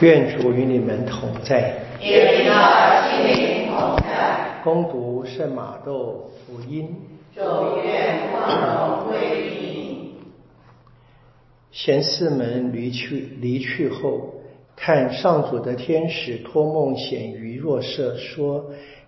[0.00, 1.74] 愿主与你们同在。
[2.00, 4.62] 也与你的心灵同在。
[4.64, 6.88] 攻读圣马窦福音。
[7.34, 7.42] 主
[7.84, 9.18] 愿光荣归
[9.50, 10.14] 你。
[11.70, 14.34] 贤士们离去离去后，
[14.74, 18.64] 看上主的天使托梦显于若瑟，说：“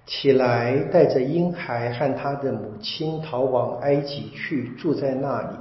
[0.07, 5.57] 起来，带着婴孩和他的母亲逃往埃及去，住在那里，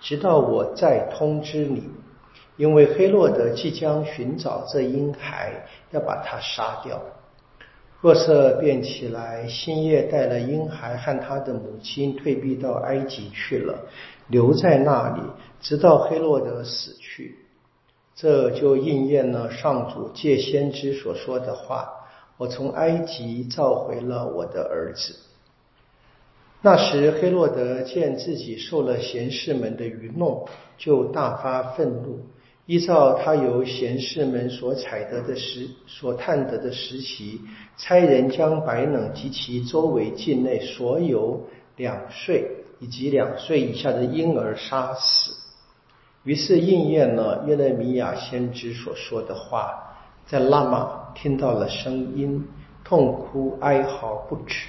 [0.00, 1.82] 直到我再通知你。”
[2.56, 7.00] 因为黑洛德即将寻找这婴孩，要把他杀掉。
[8.00, 13.78] 若瑟便起来，星夜带了婴孩和他的母亲退避到埃及去了，
[14.28, 15.22] 留在那里，
[15.60, 17.36] 直到黑洛德死去。
[18.14, 21.90] 这就应验了上主借先知所说的话
[22.38, 25.14] ：“我从埃及召回了我的儿子。”
[26.62, 30.46] 那时，黑洛德见自己受了贤士们的愚弄，
[30.78, 32.20] 就大发愤怒。
[32.66, 37.40] 依照他由贤士们所采得的石所探得的石旗，
[37.76, 42.44] 差人将白冷及其周围境内所有两岁
[42.80, 45.32] 以及两岁以下的婴儿杀死。
[46.24, 52.44] 于是应验了约勒米亚先知所说的话，在拉玛听到了声音，
[52.82, 54.66] 痛哭哀嚎不止。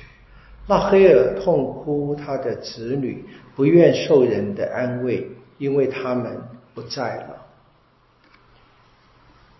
[0.67, 6.39] 拉黑尔痛哭他的子女，不愿受人的安慰，因为他们
[6.75, 7.46] 不在了。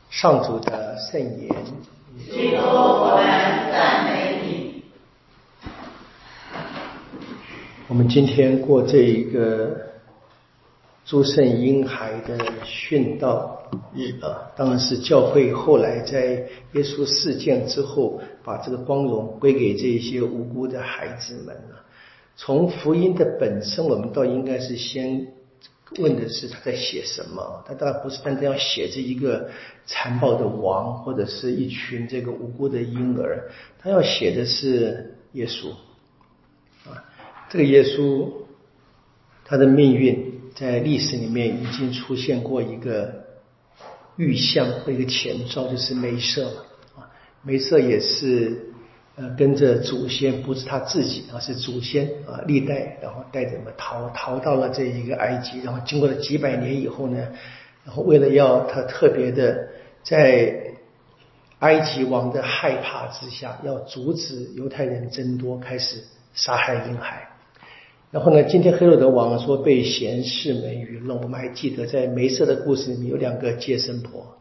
[0.10, 1.50] 上主的圣言。
[2.30, 3.26] 基督，我们
[3.72, 4.84] 赞美你。
[7.88, 9.78] 我们今天过这一个
[11.06, 13.62] 诸圣婴孩的殉道
[13.94, 16.26] 日啊，当然是教会后来在
[16.74, 21.84] 耶稣事件之后，把这个光荣归给这些无辜的孩子们了。
[22.36, 25.28] 从福音的本身，我们倒应该是先。
[26.00, 27.64] 问的是他在写什么？
[27.66, 29.50] 他当然不是单单要写这一个
[29.86, 33.50] 残暴的王，或者是一群这个无辜的婴儿，
[33.80, 35.72] 他要写的是耶稣
[36.90, 37.04] 啊。
[37.50, 38.32] 这个耶稣，
[39.46, 43.26] 他的命运在历史里面已经出现过一个
[44.18, 46.66] 预象或一个前兆，就是梅瑟
[46.98, 47.10] 啊，
[47.44, 48.67] 梅瑟也是。
[49.20, 57.18] 呃，跟着祖先不是他自己啊，是祖先啊，历代然后带着们逃逃到了这一个埃及，然后经过了几百年以后呢，
[57.84, 59.70] 然后为了要他特别的
[60.04, 60.76] 在
[61.58, 66.04] 埃及王的害怕之下，要阻止犹太人增多，开始
[66.36, 67.28] 杀害婴孩。
[68.12, 74.38] 然后呢，今天黑洛德王说被贤士们愚弄，我们还记得在梅瑟的故事里面有两个接生婆，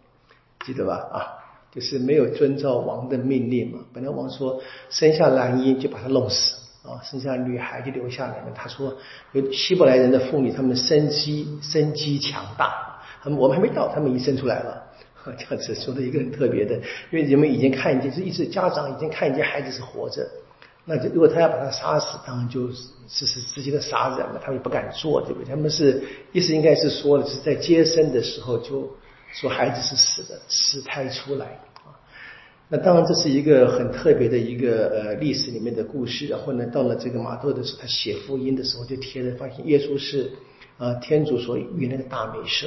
[0.66, 0.96] 记得吧？
[1.10, 1.35] 啊。
[1.76, 3.78] 就是没有遵照王的命令嘛。
[3.92, 4.60] 本来王说
[4.90, 8.46] 生下男婴就把他弄死啊，生下女孩就留下来了。
[8.54, 8.96] 他说
[9.32, 14.82] 有希伯来人的妇女，他们生机生机强大，他们我们还没到，他们已经生出来了。
[15.36, 16.76] 这样子说的一个很特别的，
[17.10, 20.24] 因为人们已经看见，是一直家长已经看见孩子是活着，
[20.84, 25.50] 那就如果他要把他杀死，当然就是是直接的杀人了，他们也不敢做，对不对？
[25.50, 26.00] 他们是
[26.30, 28.88] 意思应该是说的是在接生的时候就
[29.38, 31.46] 说孩子是死的，死胎出来
[31.84, 31.92] 啊。
[32.70, 36.26] 那当然，这是一个很特别的一个呃历史里面的故事。
[36.26, 40.32] 然后呢，到了这个马窦的时候，他写福音的时候就贴着，发现耶稣是
[40.78, 42.66] 呃天主所与那个大梅瑟，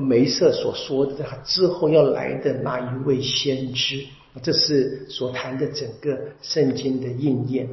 [0.00, 4.04] 梅瑟所说的他之后要来的那一位先知，
[4.40, 7.68] 这是所谈的整个圣经的应验。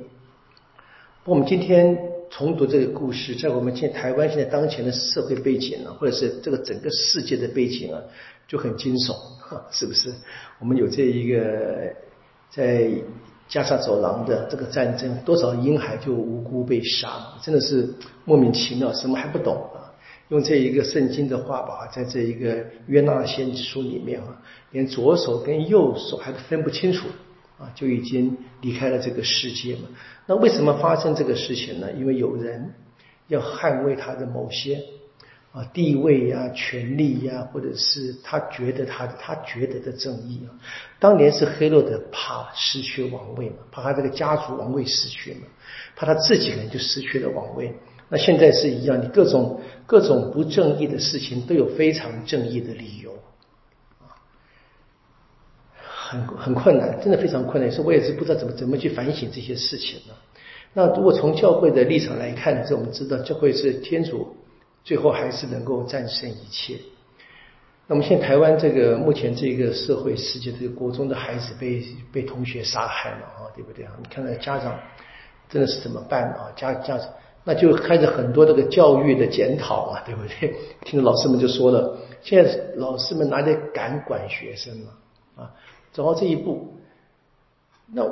[1.26, 1.96] 我们今天
[2.32, 8.02] 重读这个故事，在我们现台湾现在当前的社会背景呢，或者是这个整个世界的背景啊。
[8.52, 9.16] 就很惊悚，
[9.72, 10.14] 是不是？
[10.60, 11.96] 我们有这一个
[12.50, 12.92] 在
[13.48, 17.94] 加沙走廊的这个战争，多少婴孩就无辜被杀，真的是
[18.26, 19.96] 莫名其妙，什么还不懂啊？
[20.28, 24.42] 用这一个圣经的话吧，在这一个约纳先知书里面啊，
[24.72, 27.08] 连左手跟右手还分不清楚
[27.58, 29.84] 啊，就已经离开了这个世界嘛。
[30.26, 31.90] 那为什么发生这个事情呢？
[31.94, 32.74] 因为有人
[33.30, 34.78] 要捍卫他的某些。
[35.52, 40.56] 啊，地位呀，权力呀，或者是他觉得他他觉得的正义啊。
[40.98, 45.48] 当年是黑洛德怕失去王位嘛，怕他这个家族王位失去嘛，
[45.94, 47.74] 怕他自己人就失去了王位。
[48.08, 53.12] 那现在是一样，你各种各种不正义的事情都有非常正义的理由
[54.00, 54.16] 啊，
[55.76, 57.70] 很很困难，真的非常困难。
[57.70, 60.14] 所以我也是不知道怎么怎么去反省这些事情呢。
[60.74, 64.38] 那如果从教会的立场来看，这我们知道教会是天主。
[64.84, 66.78] 最后还是能够战胜一切。
[67.88, 73.92] 那么现在台湾这个目前这个社会世界，这个国中的孩子被被同学杀害了啊，对不对啊？
[74.02, 74.80] 你看到家长
[75.50, 76.52] 真的是怎么办啊？
[76.56, 77.08] 家家长
[77.44, 80.56] 那就开始很多这个教育的检讨啊，对不对？
[80.86, 84.92] 听着老师们就说了，现在老师们哪里敢管学生了
[85.36, 85.52] 啊，
[85.92, 86.74] 走到这一步。
[87.94, 88.04] 那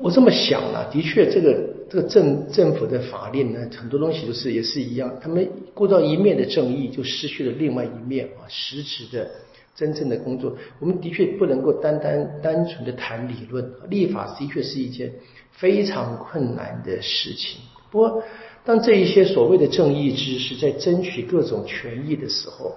[0.00, 1.54] 我这么想啊，的确，这个
[1.88, 9.30] 这个政政府的法令呢，很多东西都是也是一样，他们顾到一面的正义，就失去了另外一面啊，实质的
[9.76, 15.12] 真正的工作，我们的确不能够单单单纯的谈理论，立法的确是一件
[15.52, 17.60] 非常困难的事情。
[17.90, 18.22] 不过，
[18.64, 22.76] 当这一些所谓的正义之士在争取各种权益的时候，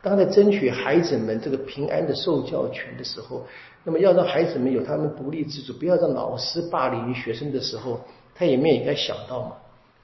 [0.00, 3.44] 当在争取孩子们这个平安的受教权的时候，
[3.82, 8.00] 那么要让孩子们有他们独立自主，不要让老师霸凌于学生的时候，
[8.32, 9.56] 他也没有应该想到嘛。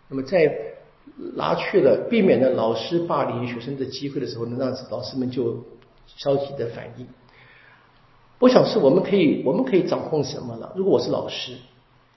[0.08, 0.52] 那么在
[1.36, 5.64] 拿去了避免了老师霸凌于学生的机会的时候，能让老师们就
[6.08, 7.06] 消极的反应。
[8.40, 10.72] 我想是我们可以我们可以掌控什么了？
[10.74, 11.52] 如果我是老师，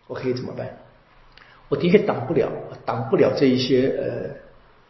[0.08, 0.80] 我可以怎么办？
[1.74, 2.52] 我的确挡不了，
[2.86, 3.92] 挡不了这一些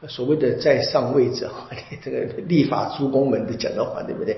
[0.01, 1.49] 呃所谓的在上位者，
[2.03, 4.37] 这个立法诸公们的讲的话，对不对？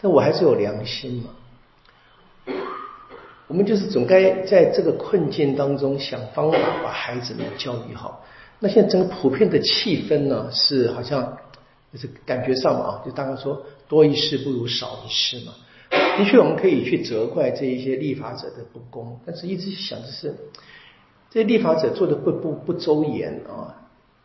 [0.00, 2.54] 但我还是有良心嘛。
[3.46, 8.24] 我们就是总该在这个困境当中想方法把孩子们教育好。
[8.58, 11.36] 那现在整个普遍的气氛呢，是好像
[11.92, 15.52] 就是感觉上嘛啊，就大概说多一事不如少一事嘛。
[15.90, 20.34] 的确，我们可以去责怪这一些立法者的不公，但是一直想的是。
[21.32, 23.74] 这立法者做的不不不周延啊，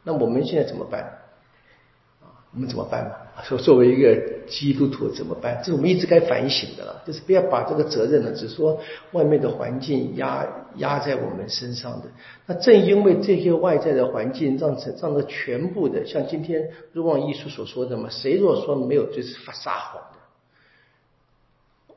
[0.04, 1.04] 那我们现在怎么办？
[2.20, 3.44] 啊，我们怎么办嘛？
[3.44, 4.14] 说 作为一个
[4.46, 5.58] 基督徒怎么办？
[5.64, 8.78] 这是我们一直该反省的了，就是不要把这个责任呢，只说
[9.14, 10.46] 外面的环境压
[10.76, 12.08] 压在我们身上的。
[12.46, 21.96] 那正因为这些外在的环境，让让的全部的，像今天若望艺术所说的嘛，谁若说没有罪是撒谎的。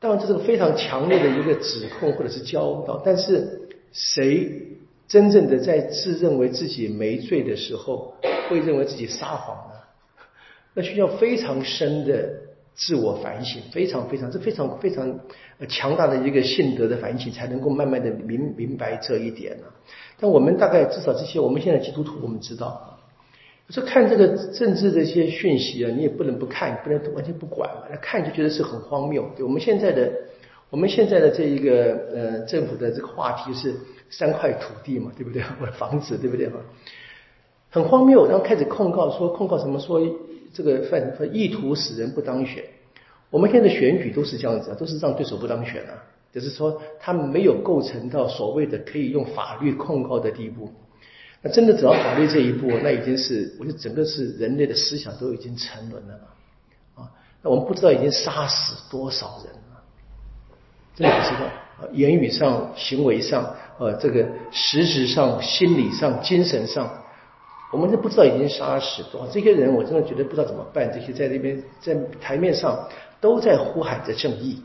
[0.00, 3.56] 当然这是个非常强烈的一个指控或者是教导，但是。
[3.92, 4.78] 谁
[5.08, 8.14] 真正的在自认为自己没罪的时候，
[8.48, 9.74] 会认为自己撒谎呢？
[10.74, 12.30] 那需要非常深的
[12.74, 15.18] 自我反省，非常非常这非常非常
[15.68, 19.64] 强大的一个性德的反省，才能够慢慢的明明白这一点呢。
[20.20, 23.00] 但我们大概至少这些，我们现在基督徒我们知道，
[23.70, 27.96] 说看这个政治的一些讯息啊，你也不能不看，不能完全不管嘛。
[28.00, 29.28] 看就觉得是很荒谬。
[29.40, 30.12] 我们现在的。
[30.70, 33.74] 我们现在的这一个呃政府的这个话题是
[34.08, 35.42] 三块土地嘛，对不对？
[35.58, 36.60] 或者房子，对不对嘛？
[37.70, 40.00] 很荒谬，然后开始控告说控告什么说
[40.52, 42.64] 这个犯意图使人不当选。
[43.30, 45.94] 我们现在选举都是这样子，都是让对手不当选啊，
[46.32, 50.70] 就是说他们没有构成到所谓的可以用法律控告的地步。
[51.42, 56.14] 那真的走到法律这一步，那已经是我觉得整个是人类的思想都已经沉沦了
[56.96, 57.10] 啊。
[57.42, 59.54] 那我们不知道已经杀死多少人。
[60.96, 66.90] 的不知道，言语上、行为上，呃，这个实质上、心理上、精神上，
[67.72, 70.90] 我们都不知道已经杀死多这些人，我真的觉得不知道怎么办。
[70.92, 72.88] 这些在那边在台面上
[73.20, 74.62] 都在呼喊着正义，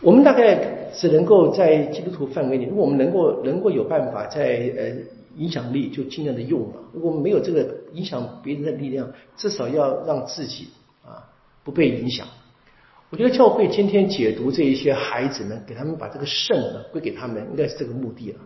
[0.00, 4.92] 我们大概只能够在基督徒范围内，如果我们能够能够有办法在呃
[5.36, 6.74] 影响力，就尽量的用嘛。
[6.92, 10.68] 如果没有这个影响别人的力量，至少要让自己
[11.04, 11.26] 啊
[11.64, 12.24] 不被影响。
[13.14, 18.40] 我觉得教会今天解读这一些孩子们，给他们把这个圣呢归给他们，应该是这个目的了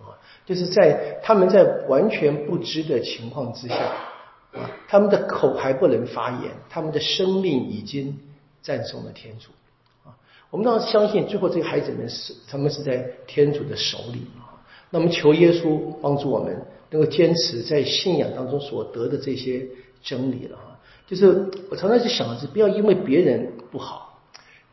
[0.00, 3.76] 啊，就是在他们在完全不知的情况之下
[4.52, 8.18] 啊，他们的口还不能发言，他们的生命已经
[8.62, 9.50] 赞颂了天主
[10.04, 10.10] 啊。
[10.50, 14.58] 我们当然相信，最后这个孩子们是他们是在天主的手里啊。
[14.90, 19.64] 那么求耶稣帮助我们，能够坚持在信仰当中所得的这些
[20.02, 20.74] 真理了啊。
[21.06, 21.28] 就是
[21.68, 24.22] 我常常去想的是，不要因为别人不好，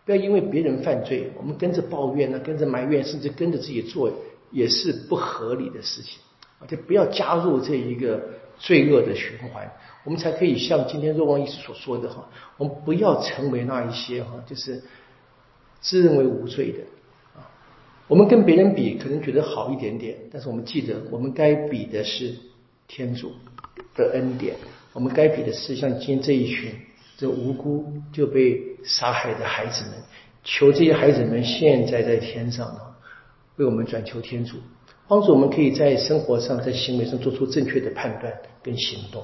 [0.05, 4.13] 不要因为别人犯罪，我们跟着抱怨呢，跟着埋怨，甚至跟着自己做，
[4.51, 6.19] 也是不合理的事情。
[6.59, 8.21] 啊，就不要加入这一个
[8.59, 9.71] 罪恶的循环，
[10.03, 14.83] 我们才可以像今天若望医师所说的哈，我们不要成为那一些哈，就是
[15.79, 16.79] 自认为无罪的
[17.33, 17.49] 啊。
[18.07, 22.35] 我们跟别人比，可能觉得好一点点，但是我们记得，我们该比的是
[22.87, 23.31] 天主
[23.95, 24.55] 的恩典。
[24.93, 26.75] 我们该比的是像今天这一群
[27.21, 29.93] 这无辜就被杀害的孩子们，
[30.43, 32.79] 求这些孩子们现在在天上呢，
[33.57, 34.57] 为我们转求天主，
[35.07, 39.23] 帮助我们可以在生活上、在行为上做出正确的判断跟行动。